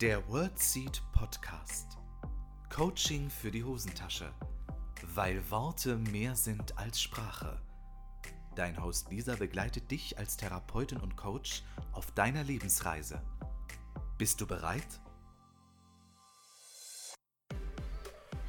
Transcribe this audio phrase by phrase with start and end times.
[0.00, 1.98] Der WordSeed Podcast.
[2.74, 4.32] Coaching für die Hosentasche.
[5.14, 7.60] Weil Worte mehr sind als Sprache.
[8.56, 13.20] Dein Host Lisa begleitet dich als Therapeutin und Coach auf deiner Lebensreise.
[14.16, 15.02] Bist du bereit?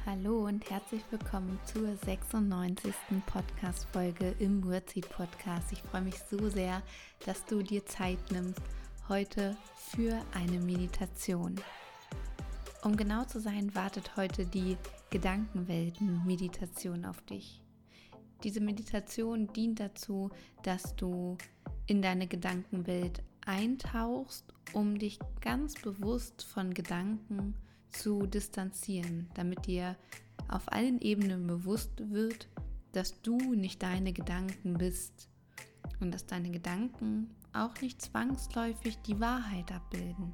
[0.06, 2.94] Hallo und herzlich willkommen zur 96.
[3.26, 5.70] Podcast-Folge im WordSeed Podcast.
[5.70, 6.82] Ich freue mich so sehr,
[7.26, 8.62] dass du dir Zeit nimmst
[9.12, 11.56] heute für eine Meditation.
[12.82, 14.78] Um genau zu sein, wartet heute die
[15.10, 17.60] Gedankenwelten-Meditation auf dich.
[18.42, 20.30] Diese Meditation dient dazu,
[20.62, 21.36] dass du
[21.84, 27.54] in deine Gedankenwelt eintauchst, um dich ganz bewusst von Gedanken
[27.90, 29.94] zu distanzieren, damit dir
[30.48, 32.48] auf allen Ebenen bewusst wird,
[32.92, 35.28] dass du nicht deine Gedanken bist
[36.00, 40.32] und dass deine Gedanken auch nicht zwangsläufig die Wahrheit abbilden.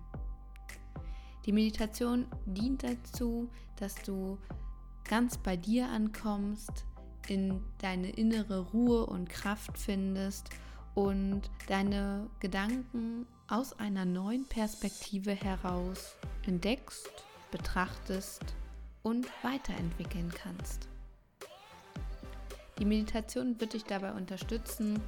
[1.46, 4.38] Die Meditation dient dazu, dass du
[5.08, 6.84] ganz bei dir ankommst,
[7.28, 10.50] in deine innere Ruhe und Kraft findest
[10.94, 16.16] und deine Gedanken aus einer neuen Perspektive heraus
[16.46, 17.10] entdeckst,
[17.50, 18.44] betrachtest
[19.02, 20.88] und weiterentwickeln kannst.
[22.78, 25.00] Die Meditation wird dich dabei unterstützen,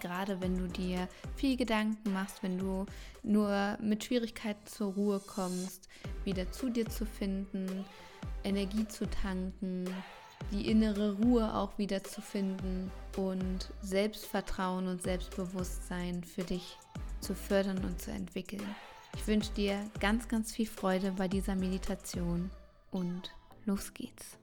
[0.00, 2.86] Gerade wenn du dir viel Gedanken machst, wenn du
[3.22, 5.88] nur mit Schwierigkeiten zur Ruhe kommst,
[6.24, 7.84] wieder zu dir zu finden,
[8.44, 9.86] Energie zu tanken,
[10.52, 16.78] die innere Ruhe auch wieder zu finden und Selbstvertrauen und Selbstbewusstsein für dich
[17.20, 18.64] zu fördern und zu entwickeln.
[19.16, 22.50] Ich wünsche dir ganz, ganz viel Freude bei dieser Meditation
[22.90, 23.32] und
[23.64, 24.38] los geht's.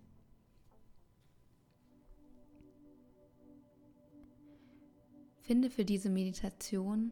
[5.46, 7.12] Finde für diese Meditation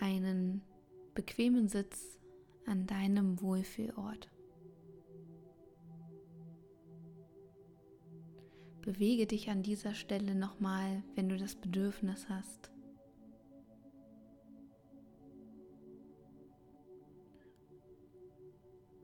[0.00, 0.62] einen
[1.14, 2.18] bequemen Sitz
[2.66, 4.28] an deinem Wohlfühlort.
[8.80, 12.72] Bewege dich an dieser Stelle nochmal, wenn du das Bedürfnis hast.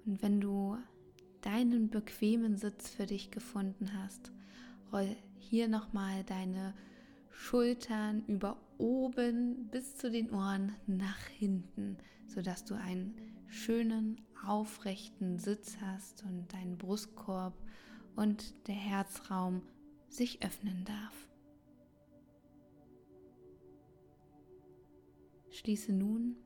[0.04, 0.78] Und wenn du
[1.42, 4.32] deinen bequemen Sitz für dich gefunden hast,
[4.92, 6.74] roll hier nochmal deine
[7.36, 13.14] Schultern über oben bis zu den Ohren nach hinten, sodass du einen
[13.46, 17.54] schönen aufrechten Sitz hast und dein Brustkorb
[18.16, 19.62] und der Herzraum
[20.08, 21.28] sich öffnen darf.
[25.50, 26.36] Schließe nun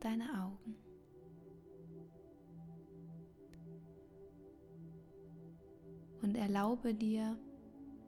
[0.00, 0.76] deine Augen.
[6.20, 7.38] Und erlaube dir,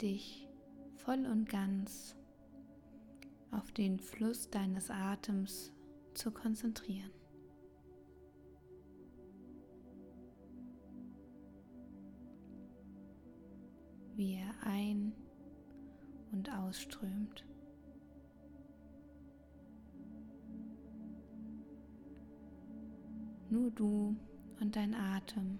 [0.01, 0.49] dich
[0.97, 2.17] voll und ganz
[3.57, 5.73] auf den Fluss deines Atems
[6.15, 7.11] zu konzentrieren.
[14.17, 15.13] Wie er ein-
[16.33, 17.45] und ausströmt.
[23.51, 24.17] Nur du
[24.61, 25.59] und dein Atem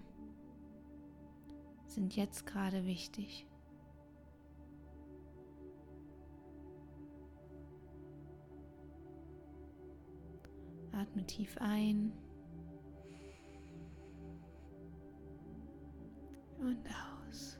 [1.87, 3.47] sind jetzt gerade wichtig.
[11.15, 12.11] Atme tief ein
[16.59, 16.77] und
[17.29, 17.57] aus.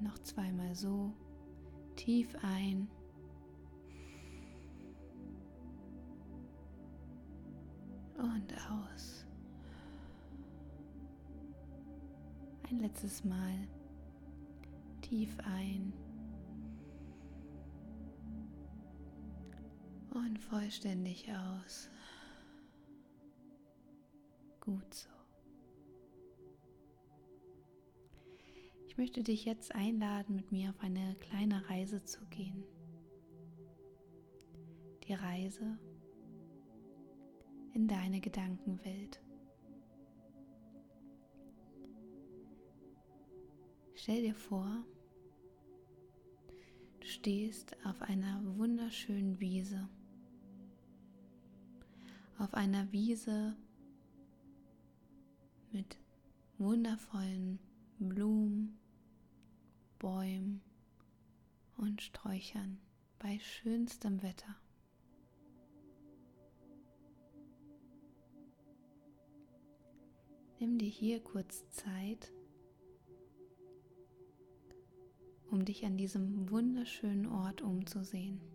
[0.00, 1.12] Noch zweimal so.
[1.94, 2.88] Tief ein.
[8.16, 9.24] Und aus.
[12.68, 13.68] Ein letztes Mal.
[15.00, 15.92] Tief ein.
[20.14, 21.88] Und vollständig aus.
[24.60, 25.08] Gut so.
[28.86, 32.62] Ich möchte dich jetzt einladen, mit mir auf eine kleine Reise zu gehen.
[35.08, 35.78] Die Reise
[37.72, 39.22] in deine Gedankenwelt.
[43.94, 44.84] Stell dir vor,
[47.00, 49.88] du stehst auf einer wunderschönen Wiese
[52.42, 53.54] auf einer Wiese
[55.70, 55.96] mit
[56.58, 57.60] wundervollen
[58.00, 58.80] Blumen,
[60.00, 60.60] Bäumen
[61.76, 62.80] und Sträuchern
[63.20, 64.56] bei schönstem Wetter.
[70.58, 72.32] Nimm dir hier kurz Zeit,
[75.48, 78.51] um dich an diesem wunderschönen Ort umzusehen.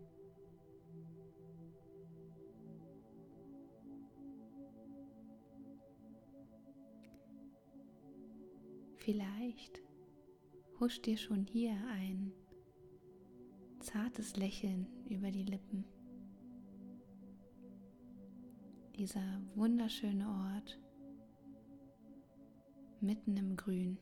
[9.08, 9.80] Vielleicht
[10.80, 12.30] huscht dir schon hier ein
[13.80, 15.86] zartes Lächeln über die Lippen.
[18.96, 20.78] Dieser wunderschöne Ort
[23.00, 23.96] mitten im Grün.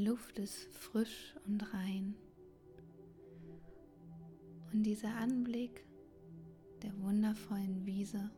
[0.00, 2.14] Die Luft ist frisch und rein.
[4.72, 5.84] Und dieser Anblick
[6.82, 8.30] der wundervollen Wiese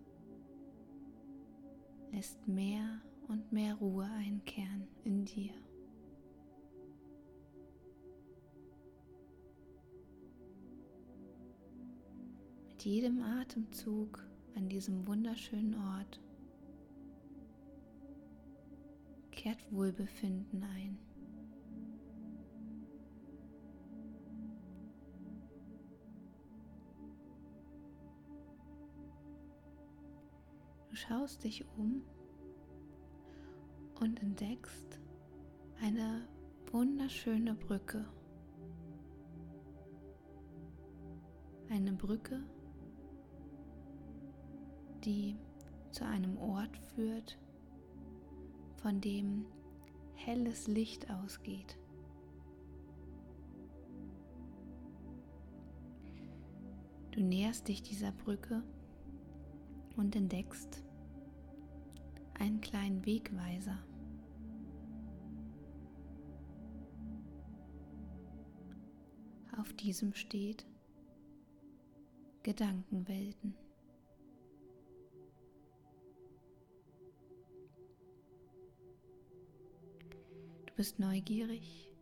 [2.10, 5.52] lässt mehr und mehr Ruhe einkehren in dir.
[12.70, 14.18] Mit jedem Atemzug
[14.56, 16.20] an diesem wunderschönen Ort
[19.30, 21.11] kehrt Wohlbefinden ein.
[31.02, 32.02] Schaust dich um
[34.00, 35.00] und entdeckst
[35.80, 36.28] eine
[36.70, 38.04] wunderschöne Brücke.
[41.70, 42.42] Eine Brücke,
[45.04, 45.36] die
[45.90, 47.38] zu einem Ort führt,
[48.76, 49.46] von dem
[50.14, 51.78] helles Licht ausgeht.
[57.10, 58.62] Du näherst dich dieser Brücke
[59.96, 60.82] und entdeckst
[62.42, 63.78] einen kleinen Wegweiser.
[69.56, 70.66] Auf diesem steht
[72.42, 73.54] Gedankenwelten.
[80.66, 81.92] Du bist neugierig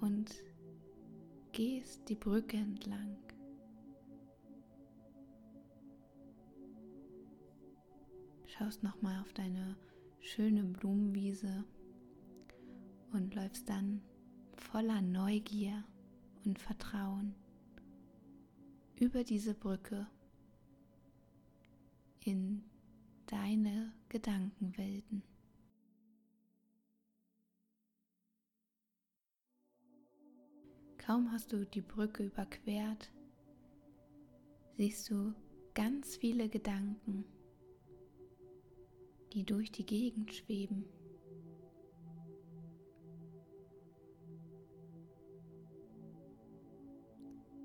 [0.00, 0.32] und
[1.52, 3.18] gehst die Brücke entlang.
[8.58, 9.76] Schaust nochmal auf deine
[10.20, 11.64] schöne Blumenwiese
[13.12, 14.02] und läufst dann
[14.56, 15.84] voller Neugier
[16.44, 17.36] und Vertrauen
[18.96, 20.08] über diese Brücke
[22.20, 22.64] in
[23.26, 25.22] deine Gedankenwelten.
[30.96, 33.12] Kaum hast du die Brücke überquert,
[34.76, 35.32] siehst du
[35.74, 37.24] ganz viele Gedanken
[39.32, 40.84] die durch die Gegend schweben.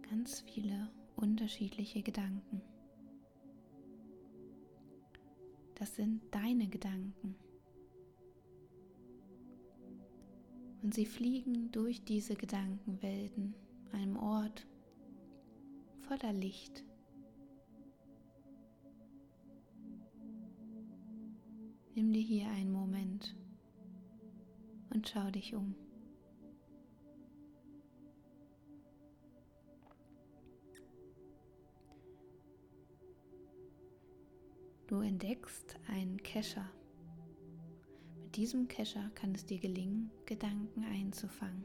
[0.09, 2.61] Ganz viele unterschiedliche Gedanken.
[5.75, 7.35] Das sind deine Gedanken.
[10.81, 13.55] Und sie fliegen durch diese Gedankenwelten,
[13.91, 14.67] einem Ort
[16.01, 16.83] voller Licht
[21.95, 23.35] Nimm dir hier einen Moment
[24.91, 25.75] und schau dich um.
[34.87, 36.67] Du entdeckst einen Kescher.
[38.23, 41.63] Mit diesem Kescher kann es dir gelingen, Gedanken einzufangen.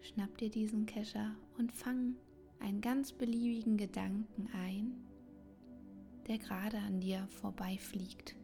[0.00, 2.16] Schnapp dir diesen Kescher und fang
[2.60, 4.92] einen ganz beliebigen Gedanken ein,
[6.26, 8.34] der gerade an dir vorbeifliegt.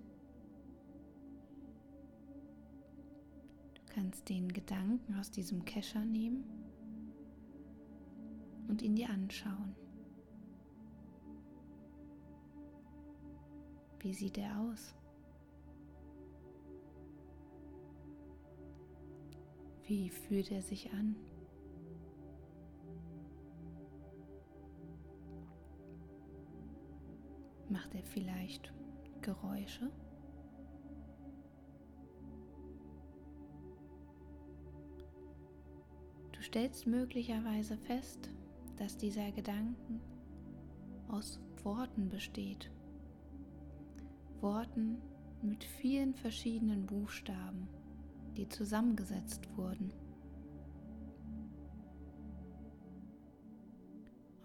[3.74, 6.44] Du kannst den Gedanken aus diesem Kescher nehmen
[8.68, 9.74] und ihn dir anschauen.
[14.00, 14.94] Wie sieht er aus?
[19.86, 21.16] Wie fühlt er sich an?
[27.74, 28.72] Macht er vielleicht
[29.20, 29.90] Geräusche?
[36.30, 38.30] Du stellst möglicherweise fest,
[38.76, 40.00] dass dieser Gedanken
[41.08, 42.70] aus Worten besteht.
[44.40, 45.02] Worten
[45.42, 47.66] mit vielen verschiedenen Buchstaben,
[48.36, 49.92] die zusammengesetzt wurden.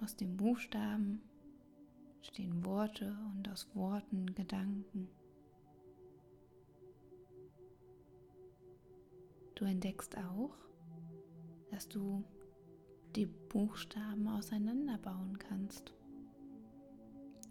[0.01, 1.21] Aus den Buchstaben
[2.29, 5.09] entstehen Worte und aus Worten Gedanken.
[9.55, 10.55] Du entdeckst auch,
[11.71, 12.24] dass du
[13.15, 15.91] die Buchstaben auseinanderbauen kannst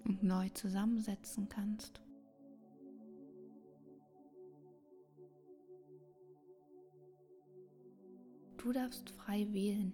[0.04, 2.00] und neu zusammensetzen kannst.
[8.58, 9.92] Du darfst frei wählen,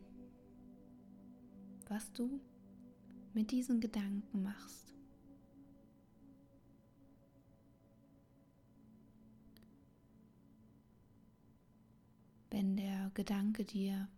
[1.89, 2.39] was du
[3.35, 4.95] mit diesen Gedanken machst.
[12.51, 14.09] Wenn der Gedanke dir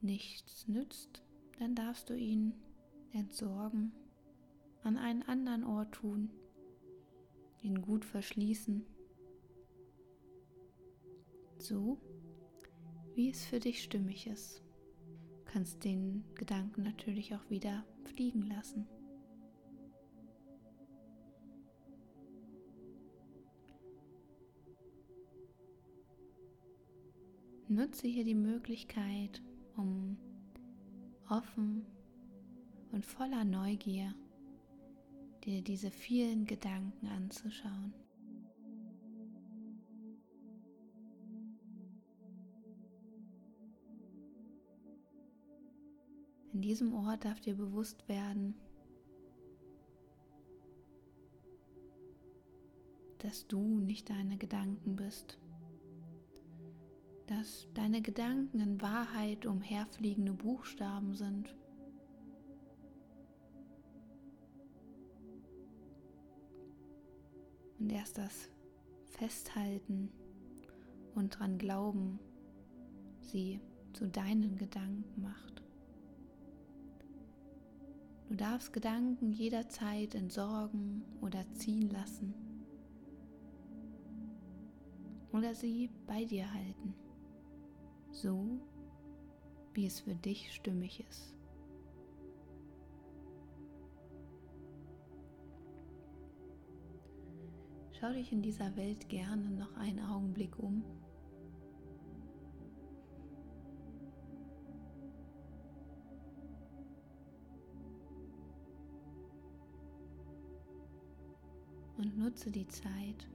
[0.00, 1.24] nichts nützt,
[1.58, 2.54] dann darfst du ihn
[3.12, 3.92] entsorgen,
[4.84, 6.30] an einen anderen Ort tun,
[7.60, 8.86] ihn gut verschließen,
[11.58, 11.98] so
[13.16, 14.62] wie es für dich stimmig ist.
[15.58, 18.86] Kannst den Gedanken natürlich auch wieder fliegen lassen.
[27.66, 29.42] Nutze hier die Möglichkeit,
[29.76, 30.16] um
[31.28, 31.84] offen
[32.92, 34.14] und voller Neugier
[35.42, 37.92] dir diese vielen Gedanken anzuschauen.
[46.58, 48.56] In diesem Ort darf dir bewusst werden,
[53.18, 55.38] dass du nicht deine Gedanken bist
[57.28, 61.54] dass deine Gedanken in Wahrheit umherfliegende Buchstaben sind.
[67.78, 68.48] Und erst das
[69.04, 70.10] Festhalten
[71.14, 72.18] und dran glauben
[73.20, 73.60] sie
[73.92, 75.67] zu deinen Gedanken macht.
[78.28, 82.34] Du darfst Gedanken jederzeit entsorgen oder ziehen lassen
[85.32, 86.94] oder sie bei dir halten
[88.22, 88.60] so
[89.74, 91.34] wie es für dich stimmig ist.
[97.92, 100.84] Schau dich in dieser Welt gerne noch einen Augenblick um.
[112.18, 113.30] Nutze die Zeit,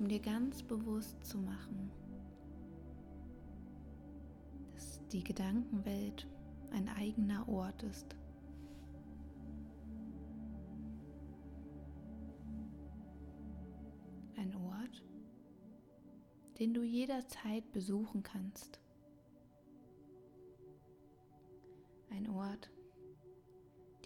[0.00, 1.92] um dir ganz bewusst zu machen,
[5.12, 6.26] die Gedankenwelt
[6.72, 8.16] ein eigener Ort ist.
[14.36, 15.04] Ein Ort,
[16.58, 18.80] den du jederzeit besuchen kannst.
[22.10, 22.68] Ein Ort,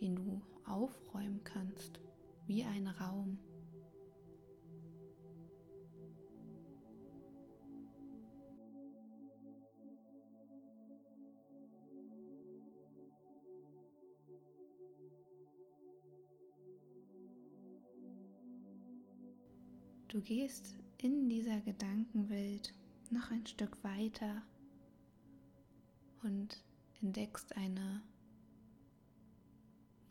[0.01, 1.99] den du aufräumen kannst,
[2.47, 3.39] wie ein Raum.
[20.11, 22.75] Du gehst in dieser Gedankenwelt
[23.11, 24.43] noch ein Stück weiter
[26.25, 26.65] und
[27.01, 28.03] entdeckst eine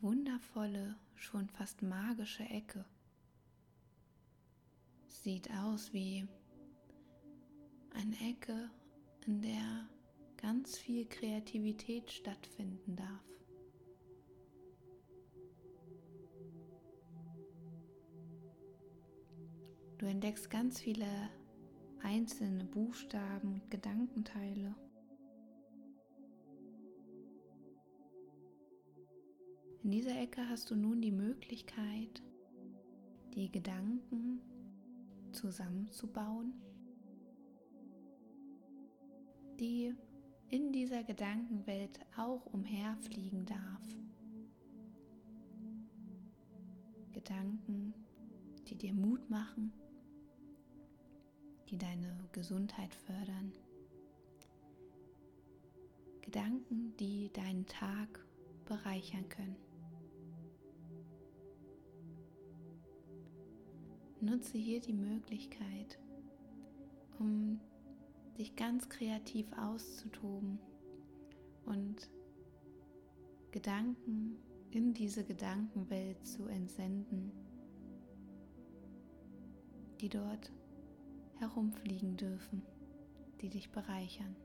[0.00, 2.86] wundervolle, schon fast magische Ecke.
[5.06, 6.26] Sieht aus wie
[7.90, 8.70] eine Ecke,
[9.26, 9.86] in der
[10.38, 13.39] ganz viel Kreativität stattfinden darf.
[20.00, 21.04] Du entdeckst ganz viele
[22.02, 24.74] einzelne Buchstaben und Gedankenteile.
[29.82, 32.22] In dieser Ecke hast du nun die Möglichkeit,
[33.34, 34.40] die Gedanken
[35.32, 36.54] zusammenzubauen,
[39.58, 39.94] die
[40.48, 43.82] in dieser Gedankenwelt auch umherfliegen darf.
[47.12, 47.92] Gedanken,
[48.66, 49.74] die dir Mut machen,
[51.70, 53.52] die deine Gesundheit fördern.
[56.20, 58.24] Gedanken, die deinen Tag
[58.64, 59.56] bereichern können.
[64.20, 65.98] Nutze hier die Möglichkeit,
[67.18, 67.60] um
[68.36, 70.58] dich ganz kreativ auszutoben
[71.64, 72.10] und
[73.50, 74.36] Gedanken
[74.70, 77.32] in diese Gedankenwelt zu entsenden,
[80.00, 80.52] die dort
[81.40, 82.62] herumfliegen dürfen,
[83.40, 84.36] die dich bereichern.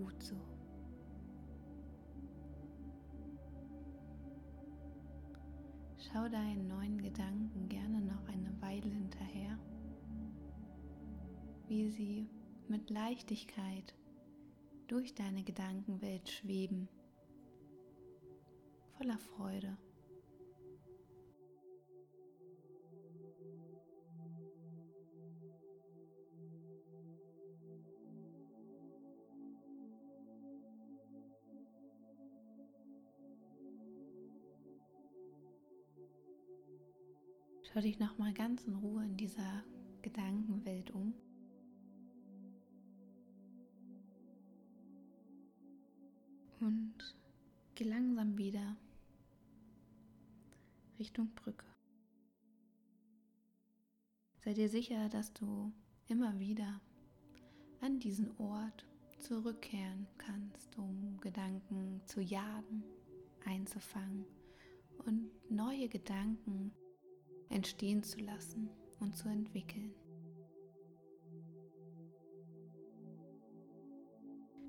[0.00, 0.34] Gut so.
[5.98, 9.58] Schau deinen neuen Gedanken gerne noch eine Weile hinterher,
[11.68, 12.30] wie sie
[12.68, 13.94] mit Leichtigkeit
[14.88, 16.88] durch deine Gedankenwelt schweben,
[18.96, 19.76] voller Freude.
[37.80, 39.64] Schau dich noch mal ganz in Ruhe in dieser
[40.02, 41.14] Gedankenwelt um.
[46.60, 47.16] Und
[47.74, 48.76] geh langsam wieder
[50.98, 51.64] Richtung Brücke.
[54.44, 55.72] Sei dir sicher, dass du
[56.06, 56.82] immer wieder
[57.80, 58.84] an diesen Ort
[59.20, 62.84] zurückkehren kannst, um Gedanken zu jagen,
[63.46, 64.26] einzufangen
[65.06, 66.74] und neue Gedanken
[67.50, 69.92] entstehen zu lassen und zu entwickeln.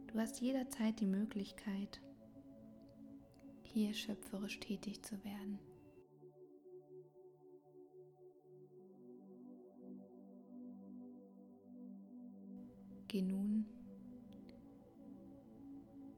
[0.07, 2.01] Du hast jederzeit die Möglichkeit,
[3.63, 5.57] hier schöpferisch tätig zu werden.
[13.07, 13.65] Geh nun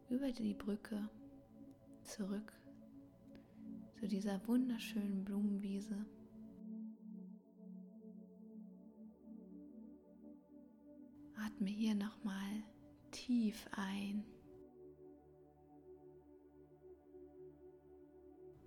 [0.09, 1.09] über die Brücke
[2.03, 2.53] zurück
[3.99, 6.05] zu dieser wunderschönen Blumenwiese.
[11.53, 12.63] Atme hier nochmal
[13.11, 14.23] tief ein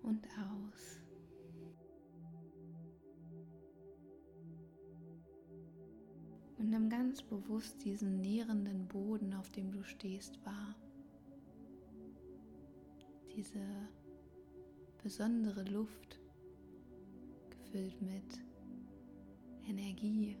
[0.03, 0.99] und aus.
[6.57, 10.75] Und nimm ganz bewusst diesen nährenden Boden, auf dem du stehst, wahr.
[13.35, 13.59] Diese
[15.03, 16.19] besondere Luft,
[17.49, 18.41] gefüllt mit
[19.67, 20.37] Energie,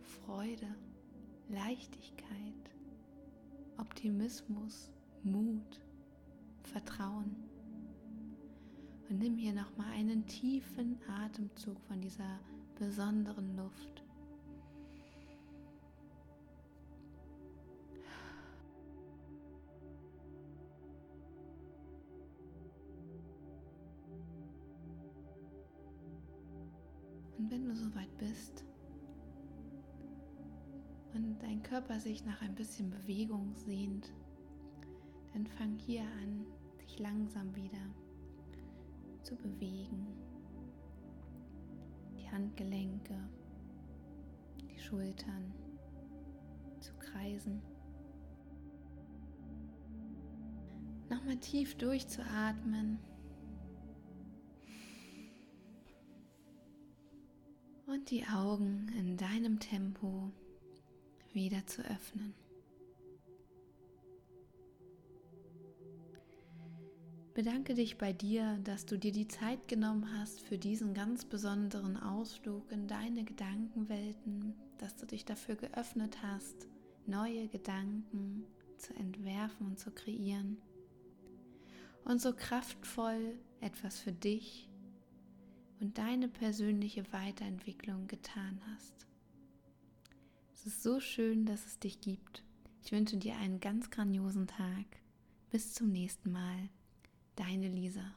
[0.00, 0.85] Freude.
[1.48, 2.70] Leichtigkeit,
[3.78, 4.90] Optimismus,
[5.22, 5.80] Mut,
[6.64, 7.36] Vertrauen.
[9.08, 12.40] Und nimm hier nochmal einen tiefen Atemzug von dieser
[12.76, 14.02] besonderen Luft.
[27.38, 28.64] Und wenn du soweit bist,
[31.24, 34.12] und dein Körper sich nach ein bisschen Bewegung sehnt,
[35.32, 36.46] dann fang hier an,
[36.78, 37.94] sich langsam wieder
[39.22, 40.06] zu bewegen.
[42.16, 43.18] Die Handgelenke,
[44.60, 45.52] die Schultern
[46.80, 47.62] zu kreisen.
[51.08, 52.98] Nochmal tief durchzuatmen.
[57.86, 60.32] Und die Augen in deinem Tempo
[61.36, 62.34] wieder zu öffnen.
[67.34, 71.98] Bedanke dich bei dir, dass du dir die Zeit genommen hast für diesen ganz besonderen
[71.98, 76.66] Ausflug in deine Gedankenwelten, dass du dich dafür geöffnet hast,
[77.04, 78.46] neue Gedanken
[78.78, 80.56] zu entwerfen und zu kreieren
[82.04, 84.70] und so kraftvoll etwas für dich
[85.80, 89.05] und deine persönliche Weiterentwicklung getan hast.
[90.66, 92.42] Ist so schön, dass es dich gibt.
[92.82, 94.84] Ich wünsche dir einen ganz grandiosen Tag.
[95.48, 96.70] Bis zum nächsten Mal.
[97.36, 98.16] Deine Lisa.